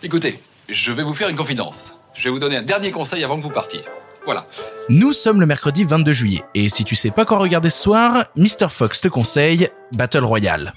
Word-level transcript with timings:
Écoutez, 0.00 0.40
je 0.68 0.92
vais 0.92 1.02
vous 1.02 1.12
faire 1.14 1.28
une 1.28 1.36
confidence. 1.36 1.92
Je 2.14 2.22
vais 2.24 2.30
vous 2.30 2.38
donner 2.38 2.56
un 2.56 2.62
dernier 2.62 2.92
conseil 2.92 3.24
avant 3.24 3.36
que 3.36 3.42
vous 3.42 3.50
partiez. 3.50 3.80
Voilà. 4.24 4.46
Nous 4.88 5.12
sommes 5.12 5.40
le 5.40 5.46
mercredi 5.46 5.82
22 5.82 6.12
juillet, 6.12 6.42
et 6.54 6.68
si 6.68 6.84
tu 6.84 6.94
sais 6.94 7.10
pas 7.10 7.24
quoi 7.24 7.38
regarder 7.38 7.70
ce 7.70 7.82
soir, 7.82 8.26
Mr. 8.36 8.68
Fox 8.70 9.00
te 9.00 9.08
conseille 9.08 9.68
Battle 9.92 10.24
Royale. 10.24 10.72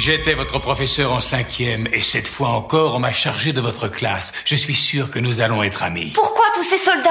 J'étais 0.00 0.34
votre 0.34 0.58
professeur 0.58 1.12
en 1.12 1.20
cinquième, 1.20 1.86
et 1.92 2.00
cette 2.00 2.26
fois 2.26 2.48
encore, 2.48 2.96
on 2.96 2.98
m'a 2.98 3.12
chargé 3.12 3.52
de 3.52 3.60
votre 3.60 3.86
classe. 3.86 4.32
Je 4.44 4.56
suis 4.56 4.74
sûr 4.74 5.10
que 5.10 5.20
nous 5.20 5.40
allons 5.40 5.62
être 5.62 5.84
amis. 5.84 6.10
Pourquoi 6.14 6.44
tous 6.54 6.64
ces 6.64 6.78
soldats? 6.78 7.10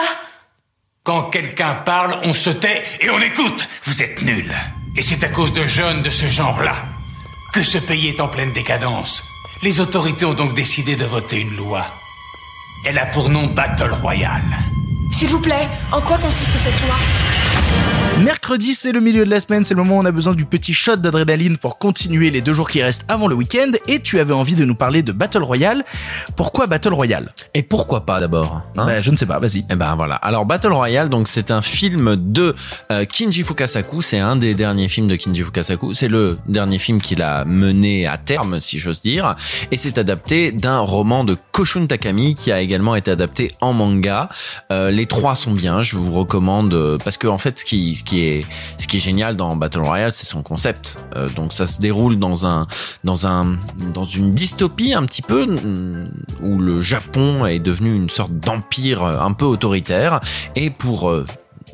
Quand 1.03 1.29
quelqu'un 1.29 1.75
parle, 1.75 2.19
on 2.23 2.33
se 2.33 2.49
tait 2.49 2.83
et 2.99 3.09
on 3.09 3.21
écoute. 3.21 3.69
Vous 3.83 4.03
êtes 4.03 4.23
nuls. 4.23 4.53
Et 4.97 5.01
c'est 5.01 5.23
à 5.23 5.29
cause 5.29 5.53
de 5.53 5.65
jeunes 5.65 6.01
de 6.01 6.09
ce 6.09 6.27
genre-là 6.27 6.75
que 7.53 7.63
ce 7.63 7.77
pays 7.77 8.09
est 8.09 8.19
en 8.19 8.27
pleine 8.27 8.51
décadence. 8.51 9.23
Les 9.65 9.79
autorités 9.79 10.25
ont 10.25 10.35
donc 10.35 10.53
décidé 10.53 10.95
de 10.95 11.05
voter 11.05 11.37
une 11.37 11.55
loi. 11.55 11.87
Elle 12.85 12.99
a 12.99 13.07
pour 13.07 13.29
nom 13.29 13.47
Battle 13.47 13.93
Royale. 13.93 14.59
S'il 15.11 15.29
vous 15.29 15.41
plaît, 15.41 15.67
en 15.91 16.01
quoi 16.01 16.19
consiste 16.19 16.51
cette 16.51 16.85
loi? 16.85 16.95
Mercredi, 18.23 18.73
c'est 18.73 18.93
le 18.93 19.01
milieu 19.01 19.25
de 19.25 19.29
la 19.29 19.41
semaine, 19.41 19.65
c'est 19.65 19.73
le 19.73 19.83
moment 19.83 19.97
où 19.97 20.01
on 20.01 20.05
a 20.05 20.11
besoin 20.11 20.33
du 20.33 20.45
petit 20.45 20.73
shot 20.73 20.95
d'adrénaline 20.95 21.57
pour 21.57 21.77
continuer 21.77 22.31
les 22.31 22.39
deux 22.39 22.53
jours 22.53 22.69
qui 22.69 22.81
restent 22.81 23.03
avant 23.09 23.27
le 23.27 23.35
week-end, 23.35 23.71
et 23.89 23.99
tu 23.99 24.19
avais 24.19 24.33
envie 24.33 24.55
de 24.55 24.63
nous 24.63 24.73
parler 24.73 25.03
de 25.03 25.11
Battle 25.11 25.43
Royale. 25.43 25.83
Pourquoi 26.37 26.65
Battle 26.65 26.93
Royale? 26.93 27.29
Et 27.53 27.61
pourquoi 27.61 28.05
pas 28.05 28.21
d'abord 28.21 28.61
hein? 28.77 28.85
Bah, 28.85 29.01
Je 29.01 29.11
ne 29.11 29.17
sais 29.17 29.25
pas, 29.25 29.37
vas-y. 29.39 29.65
Eh 29.69 29.75
ben 29.75 29.95
voilà. 29.95 30.15
Alors 30.15 30.45
Battle 30.45 30.71
Royale, 30.71 31.09
donc 31.09 31.27
c'est 31.27 31.51
un 31.51 31.61
film 31.61 32.15
de 32.15 32.55
euh, 32.89 33.03
Kinji 33.03 33.43
Fukasaku. 33.43 34.01
C'est 34.01 34.19
un 34.19 34.37
des 34.37 34.55
derniers 34.55 34.87
films 34.87 35.07
de 35.07 35.17
Kinji 35.17 35.43
Fukasaku. 35.43 35.93
C'est 35.93 36.07
le 36.07 36.37
dernier 36.47 36.79
film 36.79 37.01
qu'il 37.01 37.21
a 37.21 37.43
mené 37.43 38.07
à 38.07 38.17
terme, 38.17 38.61
si 38.61 38.79
j'ose 38.79 39.01
dire. 39.01 39.35
Et 39.71 39.77
c'est 39.77 39.97
adapté 39.97 40.53
d'un 40.53 40.79
roman 40.79 41.25
de 41.25 41.35
Koshun 41.51 41.85
Takami 41.85 42.35
qui 42.35 42.51
a 42.51 42.61
également 42.61 42.95
été 42.95 43.11
adapté 43.11 43.51
en 43.59 43.73
manga. 43.73 44.29
Euh, 44.71 44.89
les 44.89 45.05
trois 45.05 45.35
sont 45.35 45.51
bien. 45.51 45.81
Je 45.83 45.97
vous 45.97 46.13
recommande 46.13 46.73
euh, 46.73 46.97
parce 47.03 47.17
que 47.17 47.27
en 47.27 47.37
fait, 47.37 47.44
qui, 47.51 47.95
ce 47.95 48.03
qui 48.03 48.21
est, 48.21 48.45
génial 48.99 49.35
dans 49.35 49.55
Battle 49.57 49.81
Royale, 49.81 50.11
c'est 50.11 50.25
son 50.25 50.41
concept. 50.41 50.97
Euh, 51.15 51.29
donc 51.29 51.51
ça 51.51 51.65
se 51.65 51.79
déroule 51.79 52.17
dans 52.17 52.47
un, 52.47 52.67
dans 53.03 54.05
une 54.05 54.33
dystopie 54.33 54.93
un 54.93 55.03
petit 55.03 55.21
peu 55.21 55.45
mm, 55.45 56.11
où 56.41 56.57
le 56.59 56.79
Japon 56.79 57.45
est 57.45 57.59
devenu 57.59 57.93
une 57.93 58.09
sorte 58.09 58.31
d'empire 58.31 59.03
euh, 59.03 59.19
un 59.19 59.33
peu 59.33 59.45
autoritaire 59.45 60.21
et 60.55 60.69
pour 60.69 61.09
euh, 61.09 61.25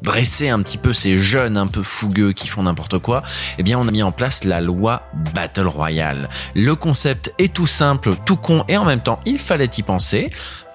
dresser 0.02 0.49
un 0.49 0.61
petit 0.61 0.77
peu 0.77 0.94
ces 0.94 1.17
jeunes 1.17 1.58
un 1.58 1.67
peu 1.67 1.83
fougueux 1.83 2.33
qui 2.33 2.47
font 2.47 2.64
n'importe 2.64 2.97
quoi, 2.99 3.22
eh 3.58 3.64
bien 3.64 3.77
on 3.77 3.88
a 3.88 3.92
mis 3.92 4.03
en 4.03 4.11
place 4.11 4.44
la 4.44 4.61
loi 4.61 5.03
Battle 5.36 5.67
Royale. 5.67 6.30
Le 6.55 6.75
concept 6.75 7.33
est 7.38 7.53
tout 7.53 7.67
simple, 7.67 8.16
tout 8.25 8.38
con 8.38 8.64
et 8.67 8.77
en 8.77 8.86
même 8.86 9.02
temps 9.02 9.19
il 9.25 9.38
fallait 9.38 9.69
y 9.77 9.83
penser. 9.83 10.31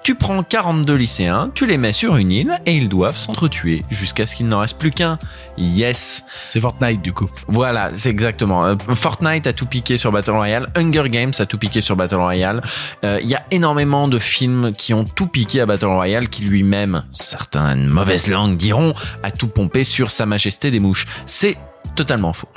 Tu 0.06 0.14
prends 0.14 0.44
42 0.44 0.94
lycéens, 0.94 1.50
tu 1.52 1.66
les 1.66 1.78
mets 1.78 1.92
sur 1.92 2.14
une 2.14 2.30
île 2.30 2.52
et 2.64 2.76
ils 2.76 2.88
doivent 2.88 3.16
s'entretuer 3.16 3.84
jusqu'à 3.90 4.24
ce 4.24 4.36
qu'il 4.36 4.46
n'en 4.46 4.60
reste 4.60 4.78
plus 4.78 4.92
qu'un. 4.92 5.18
Yes. 5.58 6.22
C'est 6.46 6.60
Fortnite 6.60 7.02
du 7.02 7.12
coup. 7.12 7.28
Voilà, 7.48 7.90
c'est 7.92 8.10
exactement. 8.10 8.64
Euh, 8.64 8.77
Fortnite 8.94 9.48
a 9.48 9.52
tout 9.52 9.66
piqué 9.66 9.98
sur 9.98 10.12
Battle 10.12 10.30
Royale, 10.30 10.70
Hunger 10.77 11.08
Games 11.08 11.32
a 11.40 11.44
tout 11.44 11.58
piqué 11.58 11.80
sur 11.80 11.96
Battle 11.96 12.20
Royale. 12.20 12.60
Euh, 13.02 13.18
Il 13.20 13.28
y 13.28 13.34
a 13.34 13.44
énormément 13.50 14.06
de 14.06 14.20
films 14.20 14.72
qui 14.74 14.94
ont 14.94 15.02
tout 15.02 15.27
piqué 15.27 15.60
à 15.60 15.66
Battle 15.66 15.86
Royale, 15.86 16.28
qui 16.28 16.44
lui-même, 16.44 17.02
certaines 17.10 17.88
mauvaises 17.88 18.28
langues 18.28 18.56
diront, 18.56 18.94
a 19.24 19.32
tout 19.32 19.48
pompé 19.48 19.82
sur 19.82 20.12
Sa 20.12 20.24
Majesté 20.24 20.70
des 20.70 20.78
Mouches. 20.78 21.06
C'est 21.27 21.56
totalement 21.97 22.33
faux. 22.33 22.48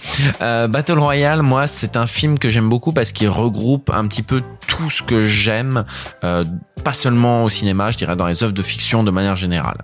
Euh, 0.41 0.67
Battle 0.67 0.99
Royale, 0.99 1.41
moi, 1.41 1.65
c'est 1.65 1.97
un 1.97 2.05
film 2.05 2.37
que 2.37 2.49
j'aime 2.49 2.69
beaucoup 2.69 2.91
parce 2.93 3.11
qu'il 3.11 3.29
regroupe 3.29 3.89
un 3.89 4.05
petit 4.07 4.21
peu 4.21 4.43
tout 4.67 4.89
ce 4.89 5.01
que 5.01 5.21
j'aime, 5.23 5.85
euh, 6.23 6.43
pas 6.83 6.93
seulement 6.93 7.43
au 7.43 7.49
cinéma, 7.49 7.91
je 7.91 7.97
dirais 7.97 8.15
dans 8.15 8.27
les 8.27 8.43
œuvres 8.43 8.53
de 8.53 8.61
fiction 8.61 9.03
de 9.03 9.11
manière 9.11 9.35
générale. 9.35 9.79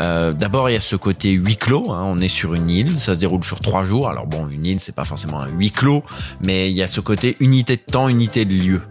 Euh, 0.00 0.32
D'abord, 0.32 0.70
il 0.70 0.74
y 0.74 0.76
a 0.76 0.80
ce 0.80 0.96
côté 0.96 1.32
huis 1.32 1.56
clos. 1.56 1.90
Hein, 1.90 2.04
on 2.06 2.18
est 2.20 2.28
sur 2.28 2.54
une 2.54 2.70
île, 2.70 2.98
ça 2.98 3.14
se 3.14 3.20
déroule 3.20 3.44
sur 3.44 3.60
trois 3.60 3.84
jours. 3.84 4.08
Alors 4.08 4.26
bon, 4.26 4.48
une 4.48 4.64
île, 4.64 4.80
c'est 4.80 4.94
pas 4.94 5.04
forcément 5.04 5.40
un 5.40 5.48
huis 5.48 5.72
clos, 5.72 6.04
mais 6.42 6.70
il 6.70 6.76
y 6.76 6.82
a 6.82 6.88
ce 6.88 7.00
côté 7.00 7.36
unité 7.40 7.76
de 7.76 7.92
temps, 7.92 8.08
unité 8.08 8.44
de 8.44 8.54
lieu. 8.54 8.82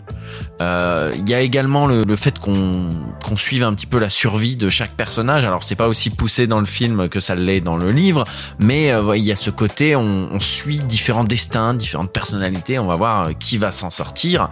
Euh, 0.61 1.13
Il 1.17 1.29
y 1.29 1.33
a 1.33 1.39
également 1.39 1.87
le, 1.87 2.03
le 2.03 2.15
fait 2.15 2.37
qu'on 2.37 2.89
qu'on 3.23 3.37
suive 3.37 3.63
un 3.63 3.73
petit 3.73 3.85
peu 3.87 3.99
la 3.99 4.09
survie 4.09 4.57
de 4.57 4.69
chaque 4.69 4.91
personnage. 4.91 5.45
Alors 5.45 5.63
c'est 5.63 5.75
pas 5.75 5.87
aussi 5.87 6.09
poussé 6.09 6.47
dans 6.47 6.59
le 6.59 6.65
film 6.65 7.07
que 7.09 7.19
ça 7.19 7.35
l'est 7.35 7.61
dans 7.61 7.77
le 7.77 7.91
livre, 7.91 8.25
mais 8.59 8.91
euh, 8.91 9.15
il 9.15 9.23
y 9.23 9.31
a 9.31 9.35
ce 9.35 9.49
côté 9.49 9.95
on, 9.95 10.06
on 10.07 10.39
suit 10.39 10.79
différents 10.79 11.23
destins, 11.23 11.73
différentes 11.73 12.11
personnalités. 12.11 12.79
On 12.79 12.87
va 12.87 12.95
voir 12.95 13.27
euh, 13.27 13.31
qui 13.33 13.57
va 13.57 13.71
s'en 13.71 13.89
sortir. 13.89 14.49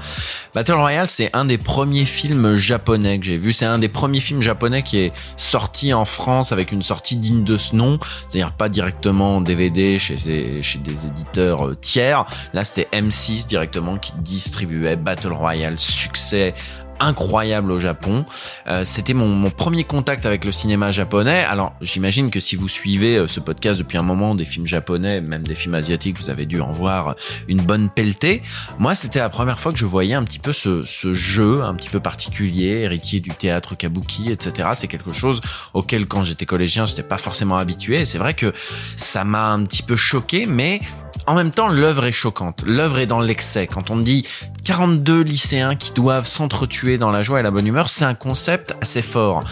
Battle 0.54 0.74
Royale, 0.74 1.08
c'est 1.08 1.30
un 1.36 1.46
des 1.46 1.58
premiers 1.58 2.06
films 2.06 2.56
japonais 2.56 3.20
que 3.20 3.26
j'ai 3.26 3.38
vu. 3.38 3.54
C'est 3.54 3.66
un 3.66 3.80
des 3.80 3.90
premiers 3.90 4.20
films 4.20 4.42
japonais 4.42 4.84
qui 4.84 5.00
est 5.00 5.14
sorti 5.38 5.94
en 5.94 6.06
France 6.06 6.52
avec 6.52 6.72
une 6.72 6.84
sortie 6.84 7.16
digne 7.16 7.44
de 7.44 7.58
ce 7.58 7.76
nom, 7.76 8.00
c'est-à-dire 8.02 8.54
pas 8.54 8.70
directement 8.70 9.38
en 9.38 9.42
DVD 9.42 10.00
chez 10.00 10.16
chez 10.62 10.80
des 10.80 11.06
éditeurs 11.06 11.68
euh, 11.68 11.76
tiers. 11.76 12.26
Là, 12.54 12.66
c'était 12.66 12.88
M6 12.98 13.48
directement 13.48 13.98
qui 13.98 14.14
distribuait 14.18 14.96
Battle 14.96 15.34
Royale, 15.34 15.78
succès 15.78 16.54
incroyable 17.00 17.72
au 17.72 17.80
Japon. 17.80 18.26
Euh, 18.68 18.84
C'était 18.86 19.14
mon, 19.14 19.50
premier 19.50 19.84
contact 19.84 20.26
avec 20.26 20.44
le 20.44 20.52
cinéma 20.52 20.92
japonais. 20.92 21.44
Alors 21.44 21.74
j'imagine 21.82 22.30
que 22.30 22.40
si 22.40 22.56
vous 22.56 22.68
suivez 22.68 23.18
euh, 23.18 23.28
ce 23.28 23.40
podcast 23.40 23.80
depuis 23.80 23.98
un 23.98 24.04
moment, 24.04 24.36
des 24.36 24.46
films 24.46 24.66
japonais, 24.66 25.22
même 25.22 25.44
des 25.44 25.56
films 25.56 25.76
asiatiques, 25.76 26.20
vous 26.20 26.30
avez 26.30 26.46
dû 26.46 26.62
en 26.62 26.72
voir 26.72 27.16
une 27.48 27.62
bonne 27.62 27.90
pelletée. 27.90 28.42
Moi, 28.80 28.96
c'était 28.96 29.20
la 29.20 29.30
première 29.30 29.60
fois 29.60 29.72
que 29.72 29.78
je 29.78 29.86
voyais 29.86 30.14
un 30.14 30.24
petit 30.24 30.40
peu 30.40 30.54
ce, 30.54 30.84
ce 30.84 31.14
jeu 31.14 31.64
un 31.64 31.76
petit 31.76 31.90
peu 31.90 32.00
particulier, 32.00 32.82
héritier 32.82 33.20
du 33.20 33.32
théâtre 33.32 33.76
kabuki, 33.76 34.32
etc. 34.32 34.70
C'est 34.74 34.88
quelque 34.88 35.14
chose 35.14 35.42
auquel, 35.74 36.08
quand 36.08 36.24
j'étais 36.24 36.46
collégien, 36.46 36.86
j'étais 36.86 37.04
pas 37.04 37.18
forcément 37.18 37.58
habitué. 37.58 38.06
C'est 38.06 38.18
vrai 38.18 38.34
que 38.34 38.54
ça 38.96 39.24
m'a 39.24 39.52
un 39.52 39.64
petit 39.64 39.84
peu 39.84 39.96
choqué, 39.96 40.46
mais 40.46 40.82
en 41.28 41.36
même 41.36 41.52
temps, 41.52 41.68
l'œuvre 41.68 42.06
est 42.06 42.12
choquante. 42.12 42.64
L'œuvre 42.68 43.00
est 43.00 43.06
dans 43.06 43.20
l'excès. 43.20 43.68
Quand 43.68 43.90
on 43.90 43.98
dit 43.98 44.26
42 44.64 45.22
lycéens 45.22 45.76
qui 45.76 45.92
doivent 45.92 46.28
s'entretuer 46.28 46.98
dans 46.98 47.12
la 47.12 47.24
joie 47.24 47.40
et 47.40 47.44
la 47.44 47.52
bonne 47.52 47.68
humeur, 47.68 47.90
c'est 47.90 48.06
un 48.06 48.14
concept 48.14 48.76
assez 48.81 49.02
fort. 49.02 49.44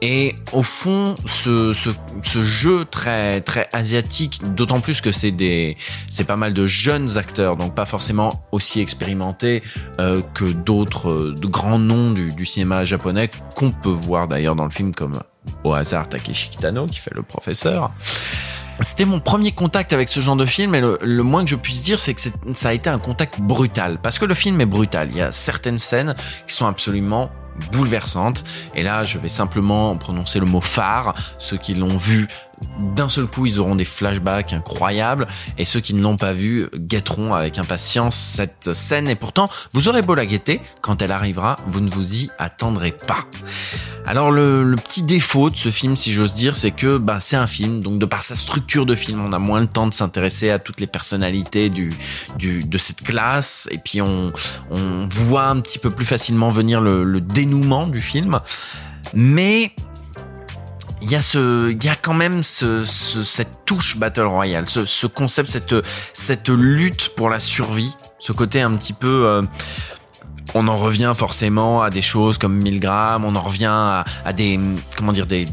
Et 0.00 0.36
au 0.52 0.62
fond, 0.62 1.16
ce, 1.26 1.72
ce, 1.72 1.90
ce 2.22 2.42
jeu 2.42 2.84
très 2.84 3.40
très 3.40 3.68
asiatique, 3.72 4.40
d'autant 4.54 4.80
plus 4.80 5.00
que 5.00 5.10
c'est 5.10 5.32
des 5.32 5.76
c'est 6.08 6.24
pas 6.24 6.36
mal 6.36 6.52
de 6.52 6.66
jeunes 6.66 7.18
acteurs, 7.18 7.56
donc 7.56 7.74
pas 7.74 7.84
forcément 7.84 8.44
aussi 8.52 8.80
expérimentés 8.80 9.62
euh, 10.00 10.22
que 10.34 10.44
d'autres 10.44 11.10
euh, 11.10 11.34
grands 11.42 11.80
noms 11.80 12.12
du, 12.12 12.32
du 12.32 12.46
cinéma 12.46 12.84
japonais 12.84 13.30
qu'on 13.56 13.72
peut 13.72 13.88
voir 13.88 14.28
d'ailleurs 14.28 14.54
dans 14.54 14.64
le 14.64 14.70
film 14.70 14.94
comme 14.94 15.18
au 15.64 15.72
hasard 15.72 16.08
Takeshi 16.08 16.50
Kitano 16.50 16.86
qui 16.86 16.98
fait 16.98 17.14
le 17.14 17.22
professeur. 17.22 17.90
C'était 18.80 19.04
mon 19.04 19.18
premier 19.18 19.52
contact 19.52 19.92
avec 19.92 20.08
ce 20.08 20.20
genre 20.20 20.36
de 20.36 20.46
film 20.46 20.74
et 20.74 20.80
le, 20.80 21.22
moins 21.22 21.42
que 21.44 21.50
je 21.50 21.56
puisse 21.56 21.82
dire 21.82 21.98
c'est 21.98 22.14
que 22.14 22.20
ça 22.54 22.68
a 22.68 22.72
été 22.72 22.88
un 22.88 22.98
contact 22.98 23.40
brutal 23.40 23.98
parce 24.00 24.18
que 24.18 24.24
le 24.24 24.34
film 24.34 24.60
est 24.60 24.66
brutal. 24.66 25.08
Il 25.10 25.16
y 25.16 25.22
a 25.22 25.32
certaines 25.32 25.78
scènes 25.78 26.14
qui 26.46 26.54
sont 26.54 26.66
absolument 26.66 27.30
bouleversantes 27.72 28.44
et 28.76 28.84
là 28.84 29.04
je 29.04 29.18
vais 29.18 29.28
simplement 29.28 29.96
prononcer 29.96 30.38
le 30.38 30.46
mot 30.46 30.60
phare. 30.60 31.14
Ceux 31.38 31.56
qui 31.56 31.74
l'ont 31.74 31.96
vu 31.96 32.28
d'un 32.96 33.08
seul 33.08 33.26
coup 33.26 33.46
ils 33.46 33.60
auront 33.60 33.74
des 33.74 33.84
flashbacks 33.84 34.52
incroyables 34.52 35.26
et 35.58 35.64
ceux 35.64 35.80
qui 35.80 35.94
ne 35.94 36.02
l'ont 36.02 36.16
pas 36.16 36.32
vu 36.32 36.68
guetteront 36.74 37.34
avec 37.34 37.58
impatience 37.58 38.16
cette 38.16 38.72
scène 38.74 39.08
et 39.08 39.14
pourtant 39.14 39.48
vous 39.72 39.88
aurez 39.88 40.02
beau 40.02 40.14
la 40.14 40.26
guetter 40.26 40.60
quand 40.80 41.02
elle 41.02 41.12
arrivera 41.12 41.58
vous 41.66 41.80
ne 41.80 41.90
vous 41.90 42.14
y 42.14 42.30
attendrez 42.38 42.92
pas. 42.92 43.24
Alors 44.06 44.30
le, 44.30 44.64
le 44.64 44.76
petit 44.76 45.02
défaut 45.02 45.50
de 45.50 45.56
ce 45.56 45.68
film, 45.68 45.94
si 45.94 46.12
j'ose 46.12 46.32
dire, 46.32 46.56
c'est 46.56 46.70
que 46.70 46.96
bah, 46.96 47.20
c'est 47.20 47.36
un 47.36 47.46
film, 47.46 47.82
donc 47.82 47.98
de 47.98 48.06
par 48.06 48.22
sa 48.22 48.34
structure 48.34 48.86
de 48.86 48.94
film, 48.94 49.20
on 49.20 49.32
a 49.32 49.38
moins 49.38 49.60
le 49.60 49.66
temps 49.66 49.86
de 49.86 49.92
s'intéresser 49.92 50.50
à 50.50 50.58
toutes 50.58 50.80
les 50.80 50.86
personnalités 50.86 51.68
du, 51.68 51.92
du 52.38 52.64
de 52.64 52.78
cette 52.78 53.02
classe, 53.02 53.68
et 53.70 53.76
puis 53.76 54.00
on, 54.00 54.32
on 54.70 55.06
voit 55.08 55.44
un 55.48 55.60
petit 55.60 55.78
peu 55.78 55.90
plus 55.90 56.06
facilement 56.06 56.48
venir 56.48 56.80
le, 56.80 57.04
le 57.04 57.20
dénouement 57.20 57.86
du 57.86 58.00
film. 58.00 58.40
Mais 59.12 59.74
il 61.02 61.10
y 61.10 61.16
a 61.16 61.22
ce, 61.22 61.70
il 61.70 61.82
y 61.84 61.88
a 61.88 61.96
quand 61.96 62.14
même 62.14 62.42
ce, 62.42 62.84
ce- 62.84 63.22
cette 63.22 63.64
touche 63.64 63.96
battle 63.96 64.22
royale, 64.26 64.68
ce, 64.68 64.84
ce 64.84 65.06
concept, 65.06 65.48
cette, 65.50 65.74
cette 66.12 66.48
lutte 66.48 67.10
pour 67.16 67.28
la 67.30 67.40
survie, 67.40 67.94
ce 68.18 68.32
côté 68.32 68.60
un 68.60 68.72
petit 68.76 68.92
peu. 68.92 69.24
euh, 69.26 69.42
on 70.58 70.66
en 70.66 70.76
revient 70.76 71.12
forcément 71.16 71.82
à 71.82 71.90
des 71.90 72.02
choses 72.02 72.36
comme 72.36 72.56
1000 72.56 72.80
grammes, 72.80 73.24
on 73.24 73.36
en 73.36 73.42
revient 73.42 73.66
à, 74.24 74.32
des 74.32 74.58
comment 74.96 75.12
dire 75.12 75.26
des 75.26 75.44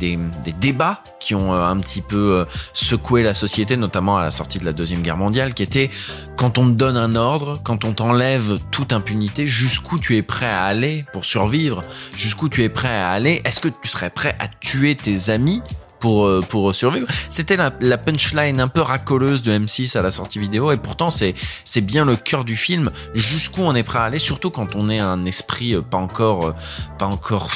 débats 0.59 1.03
qui 1.19 1.33
ont 1.33 1.53
euh, 1.53 1.65
un 1.65 1.77
petit 1.77 2.01
peu 2.01 2.39
euh, 2.39 2.45
secoué 2.73 3.23
la 3.23 3.33
société, 3.33 3.77
notamment 3.77 4.17
à 4.17 4.23
la 4.23 4.31
sortie 4.31 4.59
de 4.59 4.65
la 4.65 4.73
deuxième 4.73 5.01
guerre 5.01 5.17
mondiale, 5.17 5.53
qui 5.53 5.63
était 5.63 5.89
quand 6.37 6.57
on 6.57 6.67
te 6.67 6.73
donne 6.73 6.97
un 6.97 7.15
ordre, 7.15 7.59
quand 7.63 7.83
on 7.83 7.93
t'enlève 7.93 8.59
toute 8.71 8.93
impunité, 8.93 9.47
jusqu'où 9.47 9.97
tu 9.97 10.17
es 10.17 10.21
prêt 10.21 10.49
à 10.49 10.63
aller 10.65 11.05
pour 11.13 11.25
survivre, 11.25 11.83
jusqu'où 12.15 12.49
tu 12.49 12.63
es 12.63 12.69
prêt 12.69 12.95
à 12.95 13.09
aller, 13.09 13.41
est-ce 13.43 13.59
que 13.59 13.69
tu 13.69 13.89
serais 13.89 14.09
prêt 14.11 14.35
à 14.39 14.47
tuer 14.47 14.95
tes 14.95 15.31
amis 15.31 15.61
pour 16.05 16.27
euh, 16.27 16.41
pour 16.47 16.75
survivre. 16.75 17.07
C'était 17.31 17.57
la, 17.57 17.97
punchline 17.97 18.61
un 18.61 18.67
peu 18.67 18.81
racoleuse 18.81 19.41
de 19.41 19.51
M6 19.51 19.97
à 19.97 20.03
la 20.03 20.11
sortie 20.11 20.37
vidéo 20.37 20.71
et 20.71 20.77
pourtant 20.77 21.09
c'est 21.09 21.33
c'est 21.63 21.81
bien 21.81 22.05
le 22.05 22.15
cœur 22.15 22.45
du 22.45 22.55
film. 22.55 22.91
Jusqu'où 23.15 23.63
on 23.63 23.73
est 23.73 23.81
prêt 23.81 23.97
à 23.97 24.03
aller, 24.03 24.19
surtout 24.19 24.51
quand 24.51 24.75
on 24.75 24.87
est 24.91 24.99
un 24.99 25.25
esprit 25.25 25.73
euh, 25.73 25.81
pas 25.81 25.97
encore 25.97 26.45
euh, 26.45 26.53
pas 26.99 27.07
encore 27.07 27.49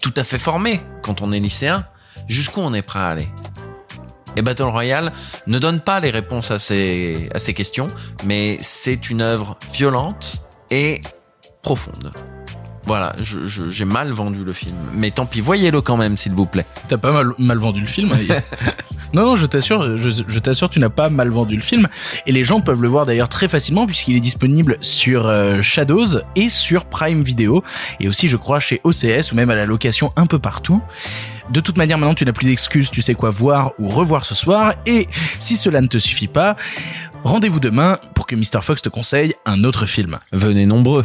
tout 0.00 0.14
à 0.16 0.22
fait 0.22 0.38
formé, 0.38 0.80
quand 1.02 1.22
on 1.22 1.32
est 1.32 1.40
lycéen. 1.40 1.84
Jusqu'où 2.28 2.60
on 2.60 2.72
est 2.72 2.82
prêt 2.82 3.00
à 3.00 3.08
aller. 3.08 3.28
Et 4.36 4.42
Battle 4.42 4.62
Royale 4.62 5.10
ne 5.48 5.58
donne 5.58 5.80
pas 5.80 5.98
les 5.98 6.10
réponses 6.10 6.52
à 6.52 6.60
ces 6.60 7.28
à 7.34 7.40
ces 7.40 7.52
questions, 7.52 7.90
mais 8.24 8.58
c'est 8.60 9.10
une 9.10 9.22
œuvre 9.22 9.58
violente 9.72 10.44
et 10.70 11.02
profonde. 11.62 12.12
Voilà, 12.86 13.12
je- 13.20 13.46
je- 13.46 13.70
j'ai 13.70 13.84
mal 13.84 14.10
vendu 14.10 14.42
le 14.44 14.52
film, 14.52 14.74
mais 14.94 15.10
tant 15.12 15.24
pis, 15.24 15.40
voyez-le 15.40 15.80
quand 15.80 15.96
même, 15.96 16.16
s'il 16.16 16.32
vous 16.32 16.46
plaît. 16.46 16.66
T'as 16.88 16.96
pas 16.98 17.12
mal, 17.12 17.32
mal 17.38 17.58
vendu 17.58 17.80
le 17.80 17.86
film. 17.86 18.10
hein. 18.12 18.34
non, 19.14 19.24
non, 19.24 19.36
je 19.36 19.46
t'assure, 19.46 19.96
je, 19.96 20.10
je 20.26 20.38
t'assure, 20.40 20.68
tu 20.68 20.80
n'as 20.80 20.88
pas 20.88 21.08
mal 21.08 21.28
vendu 21.28 21.54
le 21.54 21.62
film. 21.62 21.86
Et 22.26 22.32
les 22.32 22.42
gens 22.42 22.60
peuvent 22.60 22.82
le 22.82 22.88
voir 22.88 23.06
d'ailleurs 23.06 23.28
très 23.28 23.46
facilement 23.46 23.86
puisqu'il 23.86 24.16
est 24.16 24.20
disponible 24.20 24.78
sur 24.80 25.28
euh, 25.28 25.62
Shadows 25.62 26.18
et 26.34 26.48
sur 26.50 26.84
Prime 26.86 27.22
Video. 27.22 27.62
Et 28.00 28.08
aussi, 28.08 28.28
je 28.28 28.36
crois, 28.36 28.58
chez 28.58 28.80
OCS 28.82 29.30
ou 29.30 29.36
même 29.36 29.50
à 29.50 29.54
la 29.54 29.64
location 29.64 30.12
un 30.16 30.26
peu 30.26 30.40
partout. 30.40 30.82
De 31.50 31.60
toute 31.60 31.76
manière, 31.78 31.98
maintenant, 31.98 32.14
tu 32.14 32.24
n'as 32.24 32.32
plus 32.32 32.46
d'excuses, 32.46 32.90
tu 32.90 33.00
sais 33.02 33.14
quoi 33.14 33.30
voir 33.30 33.72
ou 33.78 33.88
revoir 33.90 34.24
ce 34.24 34.34
soir. 34.34 34.74
Et 34.86 35.06
si 35.38 35.56
cela 35.56 35.80
ne 35.80 35.86
te 35.86 35.98
suffit 35.98 36.28
pas, 36.28 36.56
rendez-vous 37.24 37.60
demain 37.60 37.98
pour 38.14 38.26
que 38.26 38.34
Mr. 38.34 38.60
Fox 38.62 38.82
te 38.82 38.88
conseille 38.88 39.34
un 39.46 39.62
autre 39.64 39.86
film. 39.86 40.18
Venez 40.32 40.66
nombreux. 40.66 41.04